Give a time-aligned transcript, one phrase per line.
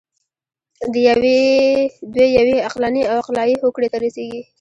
[2.13, 4.41] دوی یوې عقلاني او عقلایي هوکړې ته رسیږي.